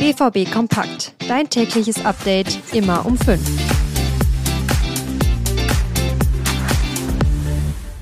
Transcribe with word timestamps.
BVB 0.00 0.50
Kompakt. 0.50 1.14
Dein 1.28 1.50
tägliches 1.50 2.02
Update 2.06 2.58
immer 2.72 3.04
um 3.04 3.18
5. 3.18 3.38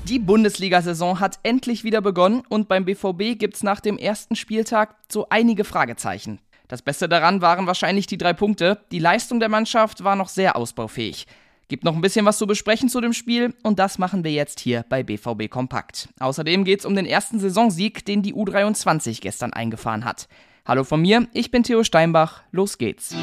Die 0.05 0.19
Bundesliga-Saison 0.19 1.19
hat 1.19 1.39
endlich 1.43 1.83
wieder 1.83 1.99
begonnen 1.99 2.43
und 2.47 2.69
beim 2.69 2.85
BVB 2.85 3.37
gibt 3.37 3.55
es 3.55 3.63
nach 3.63 3.81
dem 3.81 3.97
ersten 3.97 4.37
Spieltag 4.37 4.95
so 5.11 5.27
einige 5.29 5.65
Fragezeichen. 5.65 6.39
Das 6.69 6.81
Beste 6.81 7.09
daran 7.09 7.41
waren 7.41 7.67
wahrscheinlich 7.67 8.07
die 8.07 8.17
drei 8.17 8.31
Punkte. 8.31 8.79
Die 8.93 8.99
Leistung 8.99 9.41
der 9.41 9.49
Mannschaft 9.49 10.01
war 10.01 10.15
noch 10.15 10.29
sehr 10.29 10.55
ausbaufähig. 10.55 11.27
Gibt 11.67 11.83
noch 11.83 11.95
ein 11.95 12.01
bisschen 12.01 12.25
was 12.25 12.37
zu 12.37 12.47
besprechen 12.47 12.87
zu 12.87 13.01
dem 13.01 13.11
Spiel 13.11 13.53
und 13.61 13.77
das 13.77 13.97
machen 13.97 14.23
wir 14.23 14.31
jetzt 14.31 14.61
hier 14.61 14.85
bei 14.87 15.03
BVB 15.03 15.49
Kompakt. 15.49 16.07
Außerdem 16.21 16.63
geht 16.63 16.79
es 16.79 16.85
um 16.85 16.95
den 16.95 17.05
ersten 17.05 17.41
Saisonsieg, 17.41 18.05
den 18.05 18.21
die 18.21 18.33
U23 18.33 19.19
gestern 19.19 19.51
eingefahren 19.51 20.05
hat. 20.05 20.29
Hallo 20.65 20.83
von 20.83 21.01
mir, 21.01 21.27
ich 21.33 21.51
bin 21.51 21.63
Theo 21.63 21.83
Steinbach, 21.83 22.43
los 22.51 22.77
geht's. 22.77 23.15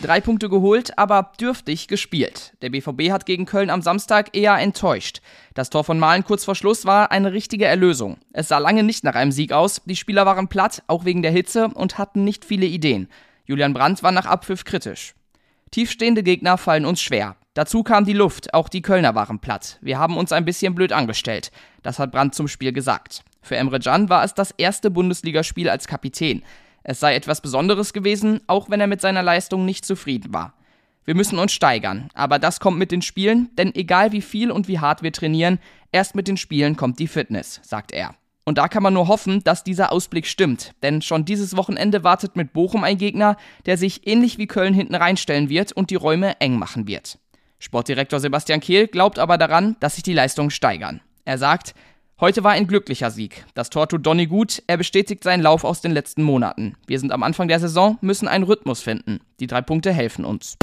Drei 0.00 0.20
Punkte 0.20 0.48
geholt, 0.48 0.96
aber 0.96 1.32
dürftig 1.38 1.86
gespielt. 1.86 2.54
Der 2.62 2.70
BVB 2.70 3.10
hat 3.10 3.26
gegen 3.26 3.44
Köln 3.44 3.68
am 3.68 3.82
Samstag 3.82 4.34
eher 4.34 4.56
enttäuscht. 4.56 5.20
Das 5.54 5.68
Tor 5.68 5.84
von 5.84 5.98
Malen 5.98 6.24
kurz 6.24 6.44
vor 6.44 6.54
Schluss 6.54 6.86
war 6.86 7.12
eine 7.12 7.32
richtige 7.32 7.66
Erlösung. 7.66 8.16
Es 8.32 8.48
sah 8.48 8.58
lange 8.58 8.82
nicht 8.82 9.04
nach 9.04 9.14
einem 9.14 9.32
Sieg 9.32 9.52
aus, 9.52 9.82
die 9.84 9.96
Spieler 9.96 10.24
waren 10.24 10.48
platt, 10.48 10.82
auch 10.86 11.04
wegen 11.04 11.22
der 11.22 11.32
Hitze 11.32 11.68
und 11.68 11.98
hatten 11.98 12.24
nicht 12.24 12.44
viele 12.44 12.66
Ideen. 12.66 13.08
Julian 13.44 13.74
Brandt 13.74 14.02
war 14.02 14.12
nach 14.12 14.26
Abpfiff 14.26 14.64
kritisch. 14.64 15.14
Tiefstehende 15.70 16.22
Gegner 16.22 16.56
fallen 16.56 16.86
uns 16.86 17.02
schwer. 17.02 17.36
Dazu 17.54 17.82
kam 17.82 18.04
die 18.04 18.12
Luft, 18.12 18.54
auch 18.54 18.68
die 18.68 18.82
Kölner 18.82 19.14
waren 19.14 19.40
platt. 19.40 19.78
Wir 19.82 19.98
haben 19.98 20.16
uns 20.16 20.32
ein 20.32 20.44
bisschen 20.44 20.74
blöd 20.74 20.92
angestellt. 20.92 21.52
Das 21.82 21.98
hat 21.98 22.12
Brandt 22.12 22.34
zum 22.34 22.48
Spiel 22.48 22.72
gesagt. 22.72 23.22
Für 23.42 23.56
Emre 23.56 23.80
Can 23.80 24.08
war 24.08 24.24
es 24.24 24.34
das 24.34 24.50
erste 24.52 24.90
Bundesligaspiel 24.90 25.68
als 25.68 25.86
Kapitän. 25.86 26.42
Es 26.82 27.00
sei 27.00 27.14
etwas 27.14 27.40
Besonderes 27.40 27.92
gewesen, 27.92 28.40
auch 28.46 28.70
wenn 28.70 28.80
er 28.80 28.86
mit 28.86 29.00
seiner 29.00 29.22
Leistung 29.22 29.64
nicht 29.64 29.84
zufrieden 29.84 30.32
war. 30.32 30.54
Wir 31.04 31.14
müssen 31.14 31.38
uns 31.38 31.52
steigern, 31.52 32.08
aber 32.14 32.38
das 32.38 32.60
kommt 32.60 32.78
mit 32.78 32.92
den 32.92 33.02
Spielen, 33.02 33.50
denn 33.56 33.74
egal 33.74 34.12
wie 34.12 34.22
viel 34.22 34.50
und 34.50 34.68
wie 34.68 34.78
hart 34.78 35.02
wir 35.02 35.12
trainieren, 35.12 35.58
erst 35.92 36.14
mit 36.14 36.28
den 36.28 36.36
Spielen 36.36 36.76
kommt 36.76 36.98
die 36.98 37.08
Fitness, 37.08 37.60
sagt 37.62 37.92
er. 37.92 38.14
Und 38.44 38.58
da 38.58 38.68
kann 38.68 38.82
man 38.82 38.94
nur 38.94 39.08
hoffen, 39.08 39.44
dass 39.44 39.64
dieser 39.64 39.92
Ausblick 39.92 40.26
stimmt, 40.26 40.72
denn 40.82 41.02
schon 41.02 41.24
dieses 41.24 41.56
Wochenende 41.56 42.04
wartet 42.04 42.36
mit 42.36 42.52
Bochum 42.52 42.84
ein 42.84 42.98
Gegner, 42.98 43.36
der 43.66 43.76
sich 43.76 44.06
ähnlich 44.06 44.38
wie 44.38 44.46
Köln 44.46 44.74
hinten 44.74 44.94
reinstellen 44.94 45.48
wird 45.48 45.72
und 45.72 45.90
die 45.90 45.96
Räume 45.96 46.40
eng 46.40 46.58
machen 46.58 46.86
wird. 46.86 47.18
Sportdirektor 47.58 48.20
Sebastian 48.20 48.60
Kehl 48.60 48.86
glaubt 48.88 49.18
aber 49.18 49.36
daran, 49.36 49.76
dass 49.80 49.94
sich 49.94 50.02
die 50.02 50.14
Leistungen 50.14 50.50
steigern. 50.50 51.00
Er 51.24 51.38
sagt, 51.38 51.74
Heute 52.20 52.44
war 52.44 52.50
ein 52.50 52.66
glücklicher 52.66 53.10
Sieg. 53.10 53.46
Das 53.54 53.70
Tor 53.70 53.88
tut 53.88 54.04
Donny 54.04 54.26
gut, 54.26 54.62
er 54.66 54.76
bestätigt 54.76 55.24
seinen 55.24 55.42
Lauf 55.42 55.64
aus 55.64 55.80
den 55.80 55.90
letzten 55.90 56.22
Monaten. 56.22 56.76
Wir 56.86 57.00
sind 57.00 57.12
am 57.12 57.22
Anfang 57.22 57.48
der 57.48 57.58
Saison, 57.60 57.96
müssen 58.02 58.28
einen 58.28 58.44
Rhythmus 58.44 58.82
finden. 58.82 59.20
Die 59.40 59.46
drei 59.46 59.62
Punkte 59.62 59.90
helfen 59.90 60.26
uns. 60.26 60.58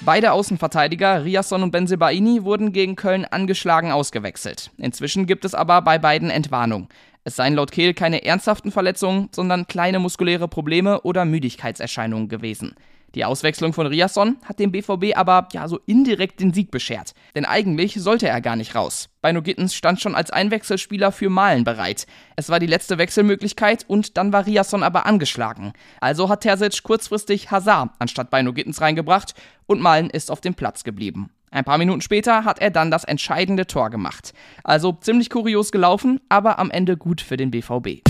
Beide 0.00 0.32
Außenverteidiger, 0.32 1.24
Riasson 1.24 1.62
und 1.62 1.70
Benzebaini, 1.70 2.42
wurden 2.42 2.72
gegen 2.72 2.96
Köln 2.96 3.24
angeschlagen 3.24 3.92
ausgewechselt. 3.92 4.72
Inzwischen 4.78 5.26
gibt 5.26 5.44
es 5.44 5.54
aber 5.54 5.80
bei 5.82 5.96
beiden 5.96 6.28
Entwarnung. 6.28 6.88
Es 7.22 7.36
seien 7.36 7.54
laut 7.54 7.70
Kehl 7.70 7.94
keine 7.94 8.24
ernsthaften 8.24 8.72
Verletzungen, 8.72 9.28
sondern 9.30 9.68
kleine 9.68 10.00
muskuläre 10.00 10.48
Probleme 10.48 11.02
oder 11.02 11.24
Müdigkeitserscheinungen 11.24 12.28
gewesen. 12.28 12.74
Die 13.14 13.24
Auswechslung 13.24 13.72
von 13.72 13.86
Riasson 13.86 14.36
hat 14.44 14.58
dem 14.58 14.70
BVB 14.70 15.16
aber 15.16 15.48
ja 15.52 15.66
so 15.66 15.80
indirekt 15.86 16.40
den 16.40 16.52
Sieg 16.52 16.70
beschert. 16.70 17.14
Denn 17.34 17.46
eigentlich 17.46 17.94
sollte 17.94 18.28
er 18.28 18.40
gar 18.40 18.56
nicht 18.56 18.74
raus. 18.74 19.08
Beino 19.22 19.40
Gittens 19.40 19.74
stand 19.74 20.00
schon 20.00 20.14
als 20.14 20.30
Einwechselspieler 20.30 21.10
für 21.10 21.30
Malen 21.30 21.64
bereit. 21.64 22.06
Es 22.36 22.50
war 22.50 22.60
die 22.60 22.66
letzte 22.66 22.98
Wechselmöglichkeit 22.98 23.84
und 23.88 24.16
dann 24.16 24.32
war 24.32 24.46
Riasson 24.46 24.82
aber 24.82 25.06
angeschlagen. 25.06 25.72
Also 26.00 26.28
hat 26.28 26.42
Terzic 26.42 26.82
kurzfristig 26.82 27.50
Hazard 27.50 27.90
anstatt 27.98 28.30
Beino 28.30 28.52
Gittens 28.52 28.80
reingebracht 28.80 29.34
und 29.66 29.80
Malen 29.80 30.10
ist 30.10 30.30
auf 30.30 30.40
dem 30.40 30.54
Platz 30.54 30.84
geblieben. 30.84 31.30
Ein 31.50 31.64
paar 31.64 31.78
Minuten 31.78 32.02
später 32.02 32.44
hat 32.44 32.60
er 32.60 32.70
dann 32.70 32.90
das 32.90 33.04
entscheidende 33.04 33.66
Tor 33.66 33.88
gemacht. 33.88 34.34
Also 34.64 34.92
ziemlich 34.92 35.30
kurios 35.30 35.72
gelaufen, 35.72 36.20
aber 36.28 36.58
am 36.58 36.70
Ende 36.70 36.98
gut 36.98 37.22
für 37.22 37.38
den 37.38 37.50
BVB. 37.50 38.02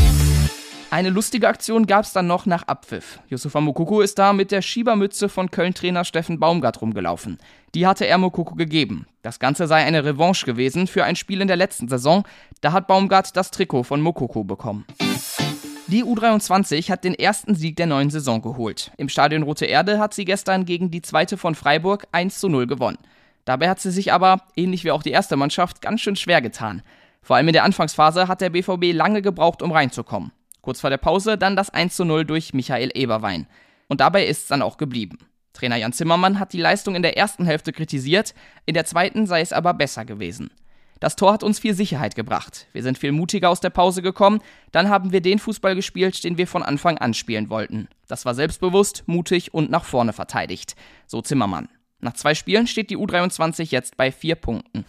Eine 0.91 1.11
lustige 1.11 1.49
Aktion 1.49 1.87
gab 1.87 2.05
es 2.05 2.15
dann 2.15 2.27
noch 2.27 2.47
nach 2.47 2.63
Abpfiff. 2.63 3.21
Yusufa 3.29 3.61
Mokoko 3.61 4.01
ist 4.01 4.19
da 4.19 4.33
mit 4.33 4.51
der 4.51 4.63
Schiebermütze 4.63 5.29
von 5.29 5.51
Köln-Trainer 5.51 6.03
Steffen 6.03 6.41
Baumgart 6.41 6.81
rumgelaufen. 6.81 7.39
Die 7.75 7.87
hatte 7.87 8.07
er 8.07 8.17
Mokoko 8.17 8.55
gegeben. 8.55 9.07
Das 9.21 9.39
Ganze 9.39 9.67
sei 9.67 9.85
eine 9.85 10.07
Revanche 10.07 10.47
gewesen 10.47 10.87
für 10.87 11.05
ein 11.05 11.15
Spiel 11.15 11.43
in 11.43 11.49
der 11.49 11.59
letzten 11.59 11.89
Saison. 11.89 12.25
Da 12.63 12.73
hat 12.73 12.87
Baumgart 12.87 13.37
das 13.37 13.51
Trikot 13.51 13.83
von 13.83 14.01
Mokoko 14.01 14.45
bekommen. 14.45 14.87
Die 15.89 16.05
U23 16.05 16.91
hat 16.91 17.05
den 17.05 17.15
ersten 17.15 17.55
Sieg 17.55 17.77
der 17.77 17.87
neuen 17.87 18.09
Saison 18.09 18.41
geholt. 18.41 18.91
Im 18.97 19.11
Stadion 19.11 19.43
Rote 19.43 19.67
Erde 19.67 19.99
hat 19.99 20.15
sie 20.15 20.25
gestern 20.25 20.65
gegen 20.65 20.91
die 20.91 21.03
zweite 21.03 21.37
von 21.37 21.55
Freiburg 21.55 22.07
1 22.13 22.41
zu 22.41 22.49
0 22.49 22.67
gewonnen. 22.67 22.99
Dabei 23.45 23.69
hat 23.69 23.81
sie 23.81 23.91
sich 23.91 24.11
aber, 24.11 24.43
ähnlich 24.57 24.85
wie 24.85 24.91
auch 24.91 25.03
die 25.03 25.11
erste 25.11 25.37
Mannschaft, 25.37 25.83
ganz 25.83 26.01
schön 26.01 26.17
schwer 26.17 26.41
getan. 26.41 26.83
Vor 27.21 27.37
allem 27.37 27.49
in 27.49 27.53
der 27.53 27.65
Anfangsphase 27.65 28.27
hat 28.27 28.41
der 28.41 28.51
BVB 28.51 28.95
lange 28.95 29.21
gebraucht, 29.21 29.61
um 29.61 29.73
reinzukommen. 29.73 30.33
Kurz 30.69 30.83
vor 30.83 30.91
der 30.91 30.99
Pause 30.99 31.39
dann 31.39 31.57
das 31.57 31.71
1 31.71 31.97
zu 31.97 32.05
0 32.05 32.27
durch 32.27 32.53
Michael 32.53 32.91
Eberwein. 32.93 33.47
Und 33.87 34.03
dabei 34.03 34.27
ist 34.27 34.43
es 34.43 34.47
dann 34.49 34.61
auch 34.61 34.77
geblieben. 34.77 35.17
Trainer 35.55 35.77
Jan 35.77 35.95
Zimmermann 35.95 36.39
hat 36.39 36.53
die 36.53 36.61
Leistung 36.61 36.95
in 36.95 37.01
der 37.01 37.17
ersten 37.17 37.47
Hälfte 37.47 37.73
kritisiert, 37.73 38.35
in 38.67 38.75
der 38.75 38.85
zweiten 38.85 39.27
sei 39.27 39.41
es 39.41 39.55
aber 39.55 39.73
besser 39.73 40.05
gewesen. 40.05 40.51
Das 41.01 41.17
Tor 41.17 41.33
hat 41.33 41.43
uns 41.43 41.59
viel 41.59 41.73
Sicherheit 41.73 42.15
gebracht. 42.15 42.67
Wir 42.75 42.83
sind 42.83 42.99
viel 42.99 43.13
mutiger 43.13 43.49
aus 43.49 43.61
der 43.61 43.71
Pause 43.71 44.03
gekommen. 44.03 44.43
Dann 44.71 44.91
haben 44.91 45.11
wir 45.11 45.23
den 45.23 45.39
Fußball 45.39 45.75
gespielt, 45.75 46.23
den 46.23 46.37
wir 46.37 46.47
von 46.47 46.63
Anfang 46.63 46.99
an 46.99 47.15
spielen 47.15 47.49
wollten. 47.49 47.89
Das 48.07 48.27
war 48.27 48.35
selbstbewusst, 48.35 49.05
mutig 49.07 49.55
und 49.55 49.71
nach 49.71 49.87
vorne 49.87 50.13
verteidigt. 50.13 50.77
So 51.07 51.23
Zimmermann. 51.23 51.71
Nach 52.01 52.13
zwei 52.13 52.35
Spielen 52.35 52.67
steht 52.67 52.91
die 52.91 52.99
U23 52.99 53.71
jetzt 53.71 53.97
bei 53.97 54.13
vier 54.13 54.35
Punkten. 54.35 54.85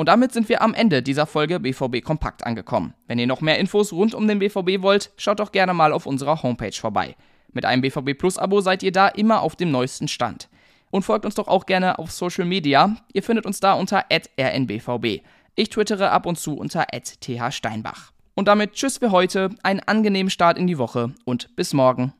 Und 0.00 0.06
damit 0.06 0.32
sind 0.32 0.48
wir 0.48 0.62
am 0.62 0.72
Ende 0.72 1.02
dieser 1.02 1.26
Folge 1.26 1.60
BVB 1.60 2.02
Kompakt 2.02 2.46
angekommen. 2.46 2.94
Wenn 3.06 3.18
ihr 3.18 3.26
noch 3.26 3.42
mehr 3.42 3.58
Infos 3.58 3.92
rund 3.92 4.14
um 4.14 4.26
den 4.26 4.38
BVB 4.38 4.80
wollt, 4.80 5.10
schaut 5.18 5.40
doch 5.40 5.52
gerne 5.52 5.74
mal 5.74 5.92
auf 5.92 6.06
unserer 6.06 6.42
Homepage 6.42 6.72
vorbei. 6.72 7.16
Mit 7.52 7.66
einem 7.66 7.82
BVB 7.82 8.16
Plus 8.16 8.38
Abo 8.38 8.62
seid 8.62 8.82
ihr 8.82 8.92
da 8.92 9.08
immer 9.08 9.42
auf 9.42 9.56
dem 9.56 9.70
neuesten 9.70 10.08
Stand. 10.08 10.48
Und 10.90 11.02
folgt 11.02 11.26
uns 11.26 11.34
doch 11.34 11.48
auch 11.48 11.66
gerne 11.66 11.98
auf 11.98 12.12
Social 12.12 12.46
Media. 12.46 12.96
Ihr 13.12 13.22
findet 13.22 13.44
uns 13.44 13.60
da 13.60 13.74
unter 13.74 14.06
rnbvb. 14.10 15.20
Ich 15.54 15.68
twittere 15.68 16.10
ab 16.10 16.24
und 16.24 16.38
zu 16.38 16.56
unter 16.56 16.86
thsteinbach. 17.20 18.12
Und 18.34 18.48
damit 18.48 18.72
tschüss 18.72 18.96
für 18.96 19.10
heute, 19.10 19.50
einen 19.62 19.80
angenehmen 19.80 20.30
Start 20.30 20.56
in 20.56 20.66
die 20.66 20.78
Woche 20.78 21.12
und 21.26 21.54
bis 21.56 21.74
morgen. 21.74 22.14